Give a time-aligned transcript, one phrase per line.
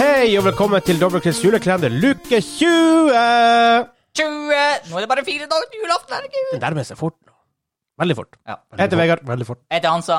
[0.00, 3.10] Hei, og velkommen til Dobbeltkrigs julekalender luke 20!
[4.16, 4.28] 20!
[4.90, 6.48] Nå er det bare fire dager til julaften, herregud!
[6.52, 7.32] Det nærmer seg fort nå.
[8.00, 8.36] Veldig fort.
[8.48, 8.56] Ja.
[8.76, 9.26] Jeg heter Vegard.
[9.28, 9.60] Veldig fort.
[9.70, 10.18] Jeg heter Hansa.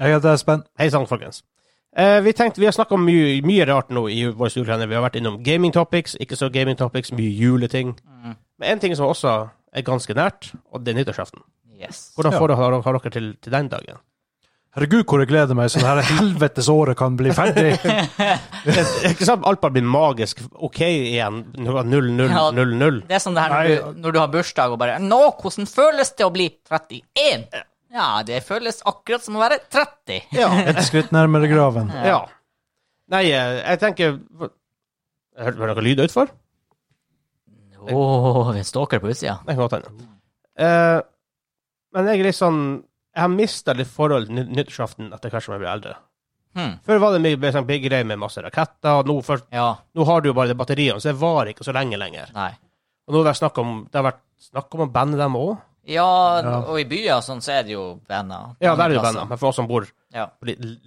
[0.00, 0.62] Jeg heter Espen.
[0.80, 1.42] Hei sann, folkens.
[1.96, 4.88] Eh, vi tenkte, vi har snakka om mye, mye rart nå i vår julekalender.
[4.88, 7.92] Vi har vært innom gaming topics, ikke så gaming topics, mye juleting.
[8.04, 8.36] Mm.
[8.60, 9.34] Men en ting som også
[9.72, 11.44] er ganske nært, og det er nyttårsaften.
[11.82, 12.00] Yes.
[12.16, 12.38] Hvordan Ja.
[12.40, 14.00] forhold har, har dere til, til den dagen?
[14.72, 17.74] Herregud, hvor jeg gleder meg, så det her helvetes året kan bli ferdig.
[17.82, 23.02] Det er ikke sant alt bare blir magisk OK igjen når det var 0000?
[23.10, 25.68] Det er som det her når du, når du har bursdag og bare Nå, hvordan
[25.68, 27.60] føles det å bli 31?
[27.92, 30.22] Ja, det føles akkurat som å være 30.
[30.40, 30.48] Ja.
[30.72, 31.92] Et skritt nærmere graven.
[32.06, 32.22] ja.
[33.12, 34.14] Nei, eh, jeg tenker
[35.36, 36.30] Hørte dere lyd utfor?
[37.82, 39.34] Å, oh, vi stalker på utsida.
[39.44, 40.06] Det kan godt hende.
[40.56, 40.98] Eh,
[41.94, 42.62] men jeg er litt sånn
[43.14, 45.94] Jeg har mista litt forhold til ny- nyttårsaften etter hvert som jeg blir eldre.
[46.56, 46.78] Hmm.
[46.86, 48.88] Før var det mye sånn big greier med masse raketter.
[49.00, 49.74] og Nå, først, Ja.
[49.94, 52.32] nå har du jo bare de batteriene, så det varer ikke så lenge lenger.
[52.34, 52.52] Nei.
[53.06, 55.34] Og nå har det vært snakk om, det har vært snakk om å banne dem
[55.36, 55.58] òg.
[55.84, 56.60] Ja, Ja.
[56.62, 58.56] og i byer sånn, så er det jo venner.
[58.60, 59.28] Ja, der er det jo banna.
[59.28, 60.26] Men for oss som bor Ja.
[60.40, 60.46] på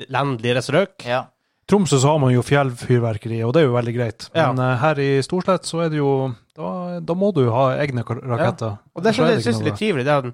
[0.09, 1.25] landligere strøk ja.
[1.67, 4.30] Tromsø så har man jo fjellfyrverkeri, og det er jo veldig greit.
[4.36, 4.52] Ja.
[4.53, 8.03] Men uh, her i Storslett så er det jo Da, da må du ha egne
[8.03, 8.28] raketter.
[8.28, 8.80] raketter.
[8.95, 10.34] Og det det, som jeg ikke synes er litt trivelig, det er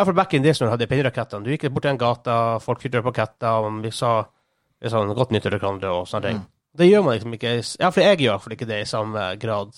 [0.00, 2.36] ja, for back in days når du hadde pinnerakettene, du gikk bort til en gata,
[2.64, 4.14] folk fyrte på raketter, og vi sa
[4.80, 6.38] vi sa en godt nytt til hverandre og sånne ting.
[6.40, 6.48] Mm.
[6.80, 7.50] Det gjør man liksom ikke
[7.82, 9.76] Ja, for jeg gjør i hvert fall ikke det i samme grad.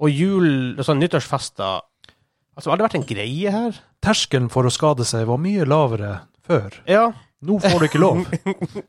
[0.00, 1.82] Og jul sånn nyttårsfester
[2.56, 3.76] Altså, har det vært en greie her?
[4.04, 6.74] Terskelen for å skade seg var mye lavere før.
[6.90, 7.04] Ja.
[7.46, 8.18] Nå får du ikke lov.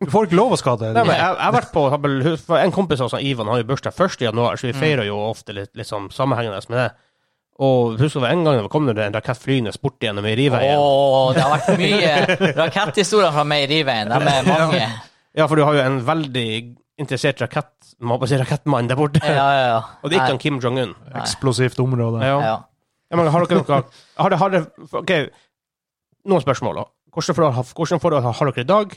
[0.02, 1.08] Du får ikke lov å skade Nei, deg.
[1.08, 4.25] men jeg, har vært på En kompis av oss, Ivan, har jo bursdag 1.
[4.25, 4.81] januar, så vi Mm.
[4.81, 6.89] feirer jo ofte litt, litt sånn sammenhengende med det.
[7.62, 10.80] Og husker du en gang det kom det en rakett flyende bort gjennom meieriveien?
[10.81, 14.09] Oh, det har vært mye raketthistorier fra meieriveien.
[14.09, 14.88] De er mange.
[15.38, 16.48] Ja, for du har jo en veldig
[17.02, 17.72] interessert rakett,
[18.02, 19.22] må bare si rakettmann der borte.
[19.22, 19.78] Ja, ja, ja.
[20.02, 20.96] Og det er ikke han Kim Jong-un.
[21.22, 22.25] Eksplosivt område.
[22.25, 22.40] Ja.
[22.41, 22.58] Ja.
[23.12, 23.80] Ja, men har dere noe
[24.24, 24.62] har det, har det,
[24.96, 25.12] OK,
[26.31, 26.78] noen spørsmål.
[26.80, 26.85] da.
[27.12, 28.94] Hvordan forhold, forhold har dere i dag,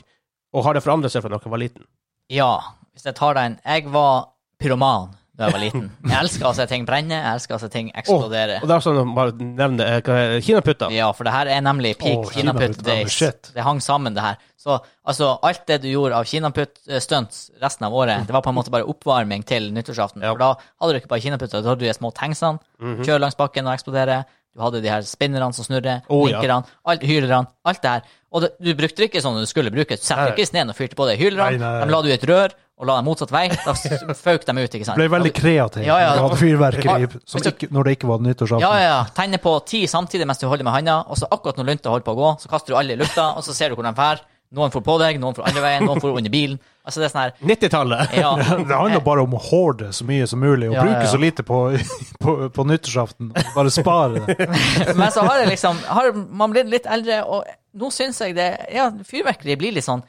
[0.55, 1.83] og har det forandret seg fra dere var liten?
[2.31, 2.53] Ja,
[2.95, 5.85] hvis jeg tar den Jeg var pyroman da jeg var liten.
[6.07, 8.61] Jeg elsker å se ting brenne, jeg elsker å se ting eksplodere.
[8.63, 10.93] Og det er sånn bare nevne det, kinaputter.
[10.95, 13.51] Ja, for det her er nemlig peak oh, kinaputt kinaputt, days.
[13.55, 14.39] Det hang sammen, det her.
[14.65, 18.57] Så altså, alt det du gjorde av kinaputt-stunts resten av året, det var på en
[18.57, 20.23] måte bare oppvarming til nyttårsaften.
[20.25, 20.31] Ja.
[20.33, 23.03] For da hadde du ikke bare kinaputter, da hadde du de små tanksene, Mhm.
[23.05, 24.23] kjøre langs bakken og eksplodere.
[24.55, 26.61] Du hadde de her spinnerne som snurrer, Å, ja.
[26.87, 28.05] alt, hylerne, alt det her.
[28.35, 29.97] Og det, du brukte det ikke sånn du skulle bruke.
[29.99, 31.17] Du setter ikke sneen og fyrte på det.
[31.19, 33.45] Hylerne, de la du i et rør og la dem motsatt vei.
[33.51, 33.73] Da
[34.25, 34.99] føk de ut, ikke sant.
[34.99, 35.85] Ble veldig kreativ.
[35.87, 36.13] Ja, ja.
[36.15, 38.63] Du hadde fyrverkeri ikke, når det ikke var nyttårsaften.
[38.65, 38.97] Ja, ja.
[39.15, 42.07] Tenne på ti samtidig mens du holder med handa, og så akkurat når lunta holder
[42.07, 43.95] på å gå, så kaster du alle i lufta, og så ser du hvor de
[43.95, 44.23] fer.
[44.55, 46.59] Noen får på deg, noen får andre veien, noen får under bilen.
[46.85, 48.13] Altså, det er sånn her 90-tallet.
[48.15, 48.29] Ja.
[48.69, 51.09] Det handler bare om å hoarde så mye som mulig, og Ja, bruke ja.
[51.11, 51.59] så lite på,
[52.23, 53.31] på, på nyttårsaften.
[53.55, 54.47] Bare spare det.
[54.99, 58.47] Men så har det liksom har man blitt litt eldre, og nå syns jeg det
[58.71, 60.05] Ja, fyrverkeri blir litt sånn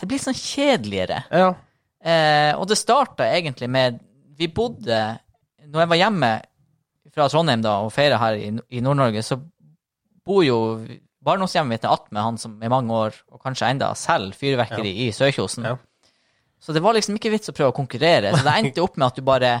[0.00, 1.24] Det blir sånn kjedeligere.
[1.34, 1.50] Ja.
[2.04, 3.98] Eh, og det starta egentlig med
[4.38, 5.02] Vi bodde
[5.66, 6.30] Når jeg var hjemme
[7.14, 9.36] fra Trondheim da og feira her i, i Nord-Norge, så
[10.26, 10.56] bor jo
[11.24, 15.10] barndomshjemmet mitt er attmed han som i mange år, og kanskje enda, selger fyrverkeri i
[15.14, 15.66] Sørkjosen.
[15.68, 15.76] Ja.
[16.60, 18.32] Så det var liksom ikke vits å prøve å konkurrere.
[18.32, 19.54] Så det endte opp med at du bare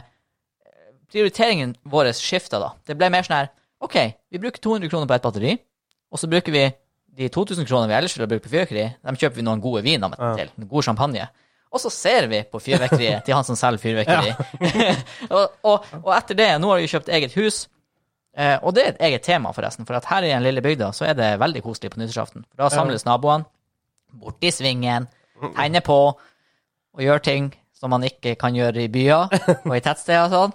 [1.14, 2.72] Prioriteringen vår skifta da.
[2.88, 3.50] Det ble mer sånn her
[3.84, 3.98] OK,
[4.32, 5.52] vi bruker 200 kroner på ett batteri,
[6.10, 6.64] og så bruker vi
[7.14, 10.10] de 2000 kronene vi ellers ville brukt på fyrverkeri, dem kjøper vi noen gode viner
[10.10, 10.46] med Ja.
[10.48, 11.28] En God champagne.
[11.74, 14.32] Og så ser vi på fyrverkeriet til han som selger fyrverkeri.
[15.34, 17.64] og, og, og etter det, nå har vi kjøpt eget hus,
[18.36, 19.86] eh, og det er et eget tema, forresten.
[19.86, 22.44] For at her i den lille bygda så er det veldig koselig på nyttårsaften.
[22.58, 23.46] Da samles naboene
[24.14, 25.08] borti svingen,
[25.56, 29.32] tegner på og gjør ting som man ikke kan gjøre i byer
[29.66, 30.52] og i tettsteder og sånn.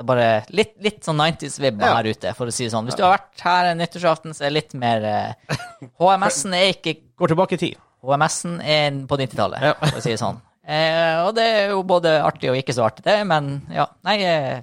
[0.00, 1.96] Det er bare litt, litt sånn 90s-vibber Ja.
[1.98, 2.86] her ute, for å si det sånn.
[2.88, 5.56] Hvis du har vært her en nyttårsaften, så er det litt mer eh,
[6.00, 7.76] HMS-en er ikke Går tilbake i tid.
[8.00, 9.74] HMS-en er på 90-tallet, Ja.
[9.82, 10.38] for å si det sånn.
[10.64, 13.84] Eh, og det er jo både artig og ikke så artig, det, men ja.
[14.08, 14.62] Nei, eh,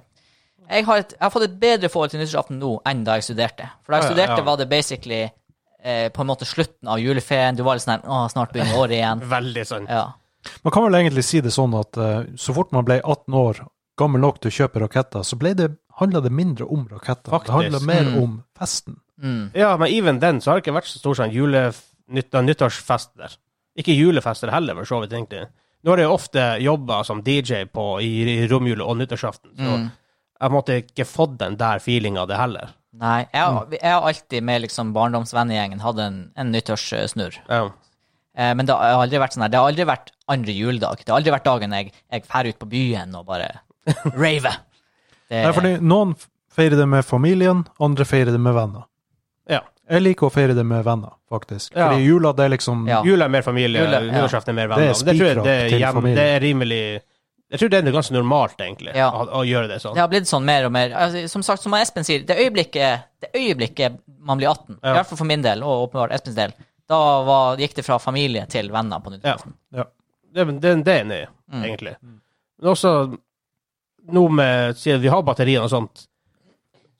[0.68, 3.28] jeg har, et, jeg har fått et bedre forhold til nyttårsaften nå enn da jeg
[3.30, 3.68] studerte.
[3.84, 4.44] For da jeg studerte, ja.
[4.46, 7.56] var det basically eh, på en måte slutten av juleferien.
[7.56, 9.22] Du var litt sånn her Å, snart begynner året igjen.
[9.36, 9.88] Veldig sant.
[9.90, 10.06] Ja.
[10.62, 13.62] Man kan vel egentlig si det sånn at uh, så fort man ble 18 år,
[13.98, 15.66] gammel nok til å kjøpe raketter, så ble det,
[15.98, 17.32] handla det mindre om raketter.
[17.34, 17.50] Faktisk.
[17.50, 18.18] Det handla mer Mm.
[18.22, 19.00] om festen.
[19.20, 19.50] Mm.
[19.58, 21.72] Ja, men even den så har det ikke vært så stor sånn jule,
[22.14, 23.34] nytt, nyttårsfest der.
[23.78, 25.48] Ikke julefester heller, for så vidt, egentlig.
[25.82, 29.88] Nå har jeg ofte jobba som DJ på, i, i romjula og nyttårsaften, så Mm.
[30.40, 32.74] Jeg måtte ikke fått den der feelinga av det heller.
[32.98, 37.36] Nei, jeg, har- alltid med liksom barndomsvennegjengen hatt en, en nyttårssnurr.
[37.48, 37.64] Ja.
[38.38, 39.50] Eh, men det har aldri vært sånn her.
[39.52, 41.02] Det har aldri vært andre juledag.
[41.04, 43.48] Det har aldri vært dagen jeg, jeg drar ut på byen og bare
[44.24, 44.54] rave.
[45.28, 46.14] Det, Nei, fordi noen
[46.54, 48.86] feirer det med familien, andre feirer det med venner.
[49.48, 49.60] ja.
[49.88, 51.70] Jeg liker å feire det med venner, faktisk.
[51.72, 51.86] Ja.
[51.88, 52.98] Fordi jula, det er liksom Ja.
[53.06, 54.90] Jula er mer familie, nyttårsaften er mer Det venner.
[54.90, 56.16] er Det, tror jeg det er, til hjem, familien.
[56.18, 56.80] det er rimelig
[57.50, 59.08] Jeg tror det er ganske normalt, egentlig, Ja.
[59.10, 59.94] å, å gjøre det sånn.
[59.94, 60.90] det har blitt sånn mer og mer.
[60.92, 64.90] Altså, som sagt, som Espen sier, det øyeblikket, det øyeblikket man blir 18, Ja.
[64.90, 66.52] i hvert fall for min del, og åpenbart Espens del,
[66.88, 69.54] da var, gikk det fra familie til venner på nyttårsaften.
[69.72, 69.84] Ja.
[70.34, 71.62] Det, det, det er enig i, Mm.
[71.64, 71.96] egentlig.
[72.02, 72.90] Men også
[74.12, 76.02] nå med Siden vi har batterier og sånt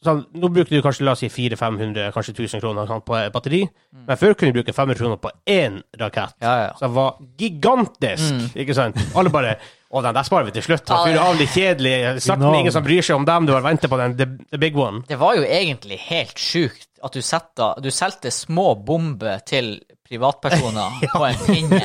[0.04, 3.60] sånn, Nå bruker du kanskje la oss si 400-500, kanskje 1000 kroner på batteri, batteri.
[4.06, 6.34] Men før kunne du bruke 500 kroner på én rakett.
[6.40, 6.72] Ja, ja.
[6.78, 8.96] Som var gigantisk, ikke sant?
[9.18, 9.56] Alle bare
[9.88, 10.90] Å, den der sparer vi til slutt.
[10.92, 12.20] Ja, det- av litt kjedelig.
[12.20, 13.46] Snart med ingen som bryr seg om dem.
[13.48, 15.00] Du har ventet på den, the, the big one.
[15.08, 21.00] Det var jo egentlig helt sjukt at du, setta, du solgte små bomber til privatpersoner
[21.14, 21.80] på en pinne.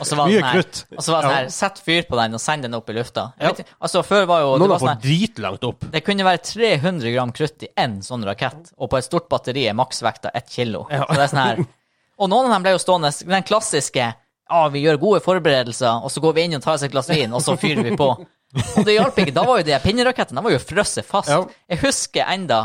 [0.00, 0.60] Og så var det sånn her,
[0.96, 3.28] og så var sånn her, sett fyr på den og send den opp i lufta.
[3.42, 3.50] Ja.
[3.52, 5.86] vet, altså, før var jo Noen har sånn fått dritlangt opp.
[5.92, 9.66] Det kunne være 300 gram krutt i én sånn rakett, og på et stort batteri
[9.70, 10.86] er maksvekta ett kilo.
[10.90, 11.04] Ja.
[11.06, 11.64] Så det er sånn her.
[12.16, 14.06] Og noen av dem ble jo stående Den klassiske
[14.48, 17.10] ja, vi gjør gode forberedelser, og så går vi inn og tar oss et glass
[17.10, 18.08] vin, og så fyrer vi på.
[18.56, 19.34] Og det hjalp ikke.
[19.34, 21.32] Da var jo de pinnerakettene de var jo frosset fast.
[21.32, 21.40] Ja.
[21.74, 22.60] Jeg husker enda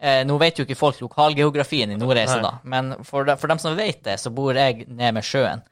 [0.00, 3.60] eh, Nå vet jo ikke folk lokalgeografien i Nordreisa, da, men for, de, for dem
[3.60, 5.64] som vet det, så bor jeg ned med sjøen.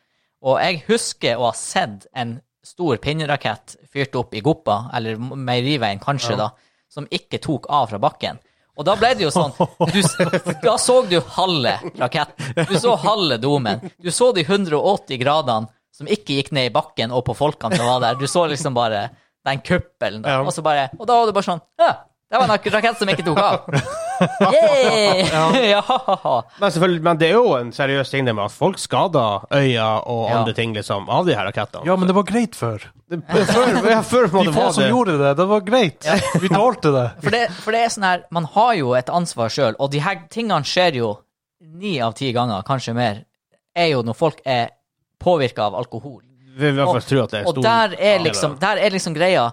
[0.44, 6.02] Og jeg husker å ha sett en stor pinnerakett fyrt opp i Goppa, eller Meieriveien
[6.02, 6.50] kanskje, da,
[6.92, 8.40] som ikke tok av fra bakken.
[8.74, 10.00] Og da ble det jo sånn du,
[10.66, 12.64] Da så du halve raketten.
[12.66, 13.84] Du så halve domen.
[14.02, 17.86] Du så de 180 gradene som ikke gikk ned i bakken og på folkene som
[17.86, 18.18] var der.
[18.18, 19.06] Du så liksom bare
[19.46, 20.24] den kuppelen.
[20.24, 20.40] Da.
[20.42, 21.92] Og, så bare, og da var det bare sånn Ja,
[22.32, 24.02] det var en rakett som ikke tok av.
[24.40, 25.56] Yeah!
[25.74, 25.82] ja.
[26.60, 29.88] Men, selvfølgelig, men det er jo en seriøs ting det med at folk skader øya
[30.02, 30.38] og Ja.
[30.40, 31.84] andre ting liksom, av de her rakettene.
[31.88, 32.84] Ja, men det var greit før.
[33.10, 36.08] Det, før, ja, før De få som det gjorde det, det var greit.
[36.42, 37.06] Vi tålte det.
[37.22, 40.00] For det, for det er sånn her Man har jo et ansvar sjøl, og de
[40.02, 41.12] her tingene skjer jo
[41.74, 43.22] ni av ti ganger, kanskje mer,
[43.74, 44.70] er jo når folk er
[45.22, 46.22] påvirka av alkohol.
[46.54, 48.92] Vi vil i hvert fall tro at det er Og der er liksom, der er
[48.94, 49.48] liksom greia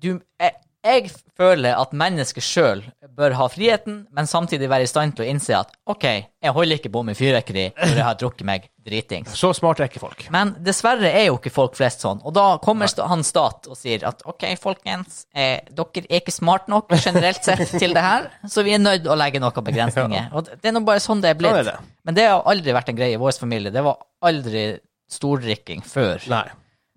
[0.00, 0.52] du, jeg,
[0.84, 2.82] jeg føler at mennesket sjøl
[3.16, 6.04] bør ha friheten, men samtidig være i stand til å innse at OK,
[6.40, 9.34] jeg holder ikke på med fyrverkeri når jeg har drukket meg dritings.
[9.36, 10.24] Så smart er ikke folk.
[10.32, 12.22] Men dessverre er jo ikke folk flest sånn.
[12.24, 16.32] Og da kommer sta- han stat og sier at OK, folkens, eh, dere er ikke
[16.32, 20.30] smart nok generelt sett til det her, så vi er nødt å legge noen begrensninger.
[20.32, 21.74] Og det er nå bare sånn det er blitt.
[22.08, 23.70] Men det har aldri vært en greie i vår familie.
[23.74, 24.64] Det var aldri
[25.10, 26.46] stordrikking før Nei.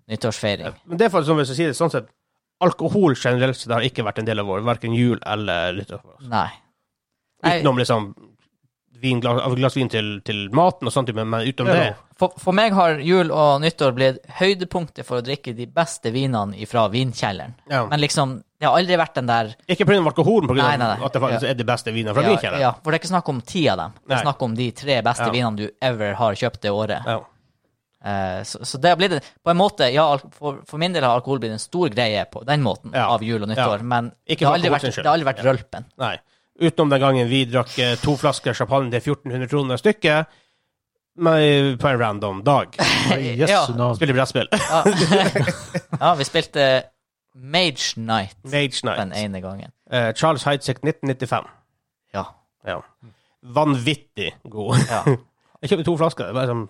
[0.08, 0.74] nyttårsfeiring.
[0.86, 2.08] Men det er faktisk, sånn, hvis jeg sier det sånn sett,
[2.60, 6.00] alkohol generelt sett har ikke vært en del av vår, hverken jul eller nyttår.
[6.30, 6.48] Nei.
[7.44, 7.58] Nei.
[7.60, 8.14] Utenom liksom
[9.04, 11.96] vin, glass, glass vin til, til maten og sånt, men, men utenom Det er det.
[12.16, 16.64] For, for meg har jul og nyttår blitt høydepunktet for å drikke de beste vinene
[16.70, 17.56] fra vinkjelleren.
[17.68, 17.82] ja.
[17.90, 19.98] Men liksom, det har aldri vært den der Ikke pga.
[19.98, 20.68] alkoholen, pga.
[21.04, 22.62] at det faktisk er de beste vinene fra ja, vinkjelleren.
[22.62, 23.92] ja, For det er ikke snakk om ti av dem.
[23.98, 24.24] Det er Nei.
[24.24, 25.32] snakk om de tre beste Ja.
[25.34, 27.02] vinene du ever har kjøpt det året.
[27.04, 27.18] Ja.
[28.04, 30.04] Eh, så, så det har blitt På en måte, ja,
[30.36, 33.06] for, for min del har alkohol blitt en stor greie på den måten Ja.
[33.14, 33.82] av jul og nyttår, Ja.
[33.94, 35.86] men det har vært, det har aldri vært rølpen.
[35.98, 36.18] Nei.
[36.60, 40.26] Utenom den gangen vi drakk eh, to flasker champagne til 1400 kroner stykket
[41.16, 42.74] Men på en random dag.
[43.18, 43.64] Yes, Ja.
[43.94, 44.48] Spiller brettspill.
[44.50, 44.82] Ja.
[46.00, 46.64] ja, vi spilte
[47.34, 49.70] Mage Night Mage den ene gangen.
[49.92, 51.46] Uh, Charles Heidsieck 1995.
[52.14, 52.24] Ja.
[52.66, 52.80] Ja.
[53.42, 54.76] Vanvittig god.
[54.90, 55.04] ja.
[55.62, 56.26] Jeg kjøpte to flasker.
[56.28, 56.66] Det var sånn,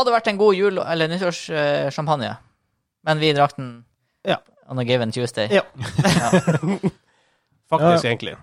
[0.00, 2.34] Hadde vært en god jul- eller nyttårssjampanje,
[3.04, 3.70] men vi drakk den
[4.26, 4.36] Ja.
[4.68, 5.48] on a given Tuesday.
[5.52, 5.62] Ja.
[7.70, 8.10] Faktisk, Ja.
[8.10, 8.36] egentlig.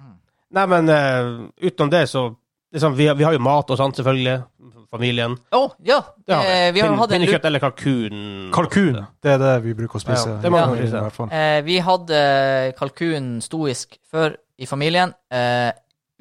[0.55, 2.29] Nei, men eh, utenom det, så
[2.73, 4.43] liksom, vi, har- vi har jo mat og sånt, selvfølgelig.
[4.87, 5.33] Familien.
[5.51, 5.97] Å, ja!
[6.25, 8.51] Det har Eh, vi har Pin- hatt en Pinnekjøtt eller kalkun.
[8.55, 10.29] Kalkun, det er det vi bruker å spise.
[10.29, 11.01] Ja, det må man i spise.
[11.03, 11.29] hvert fall.
[11.35, 15.73] Eh, vi hadde kalkun stoisk før i familien, eh,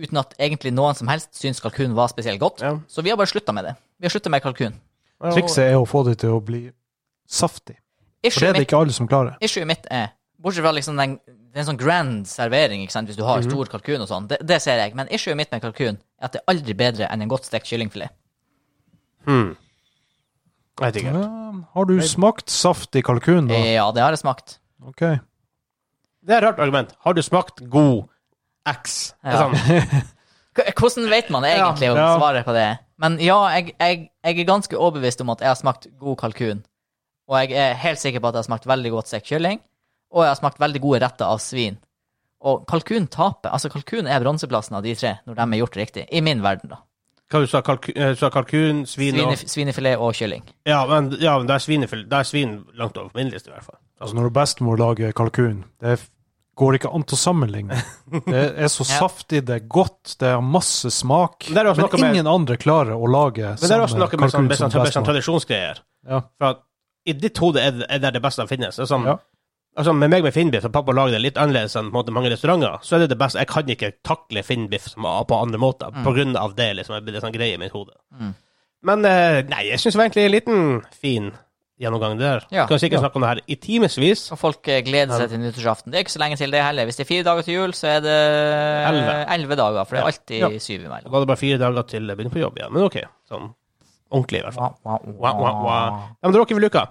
[0.03, 2.61] uten at egentlig noen som helst syns kalkun var spesielt godt.
[2.61, 2.75] Ja.
[2.89, 3.77] Så vi har bare slutta med det.
[4.01, 4.75] Vi har slutta med kalkun.
[5.23, 6.71] Trikset er å få det til å bli
[7.29, 7.77] saftig.
[8.27, 9.37] For det er det ikke alle som klarer.
[9.41, 13.09] issue mitt er Bortsett fra liksom den, det er en sånn grand servering ikke sant?
[13.09, 13.49] hvis du har Mhm.
[13.51, 14.27] stor kalkun og sånn.
[14.29, 14.95] Det, det ser jeg.
[14.95, 17.67] Men issue mitt med kalkun er at det er aldri bedre enn en godt stekt
[17.67, 18.11] kyllingfilet.
[19.27, 19.57] Hmm.
[20.79, 21.15] Jeg vet ikke.
[21.17, 23.55] Ja, har du smakt saftig kalkun, da?
[23.55, 24.59] Ja, det har jeg smakt.
[24.87, 25.01] Ok.
[25.01, 26.93] Det er et rart argument.
[27.01, 28.09] Har du smakt god
[28.67, 29.15] X?
[29.25, 29.49] Ja.
[29.49, 29.55] sånn,
[30.77, 32.19] Hvordan vet man egentlig ja, Ja.
[32.19, 32.79] svaret på det?
[33.03, 36.63] Men ja, jeg, jeg, jeg er ganske overbevist om at jeg har smakt god kalkun.
[37.29, 39.61] Og jeg er helt sikker på at jeg har smakt veldig godt stekt kylling.
[40.15, 41.77] Og jeg har smakt veldig gode retter av svin.
[42.47, 43.51] Og kalkun taper.
[43.51, 46.07] Altså, kalkun er bronseplassen av de tre, når de er gjort riktig.
[46.13, 46.83] I min verden, da.
[47.27, 48.21] Hva du sa kalku, eh, du?
[48.21, 50.45] sa kalkun, svin og Svinef svinefilet og kylling.
[50.69, 53.53] Ja, men, ja, men det er det er svin langt over på min liste, i
[53.53, 53.81] hvert fall.
[54.01, 56.07] Altså når bestemor lager kalkun, det er-
[56.57, 57.77] går ikke an til å sammenligne.
[58.27, 58.99] Det er så Ja.
[59.05, 61.51] saftig, det er godt, det har masse smak.
[61.53, 64.31] Men det Men ingen med- andre klarer å lage Men det er også noe med
[64.33, 65.81] sånn, med sånn, med sånn tradisjonsgreier.
[66.09, 66.23] Ja.
[66.39, 66.63] For at
[67.07, 68.75] i ditt hode er det, er det det beste som finnes.
[68.77, 69.19] Det er sånn, Ja.
[69.77, 72.13] altså Med meg med finnbiff, og pappa lager det litt annerledes enn på en måte,
[72.13, 73.39] mange restauranter, så er det det beste.
[73.39, 76.75] Jeg kan ikke takle finnbiff på andre måter, på grunn av det.
[76.77, 77.93] liksom, Det er sånn greie i mitt hode.
[78.19, 78.35] Mm.
[78.83, 81.33] Men eh, nei, jeg syns egentlig en liten fin
[81.81, 82.47] gjennomgang der.
[82.51, 82.65] Ja.
[82.65, 83.03] Vi kan sikkert Ja.
[83.05, 84.33] snakke om det her i timevis.
[84.33, 85.93] Og folk eh, gleder seg til nyttårsaften.
[85.93, 86.85] Det er ikke så lenge til det heller.
[86.89, 88.17] Hvis det er fire dager til jul, så er det
[88.89, 89.17] Elleve.
[89.35, 90.59] elleve dager, for det er alltid Ja.
[90.59, 92.73] syv Da er var det bare fire dager til jeg begynner på jobb igjen.
[92.73, 92.97] Men OK.
[93.31, 93.55] Sånn
[94.11, 94.75] ordentlig, i hvert fall.
[94.85, 95.65] Wah, wah.
[95.65, 95.93] wah.
[96.23, 96.87] Ja, men da rocker vi luka.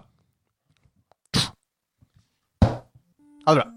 [3.47, 3.67] Ha det bra.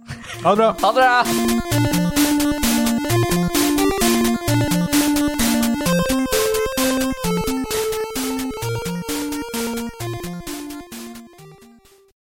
[0.45, 0.73] Ha det bra.
[0.83, 2.28] Ha det!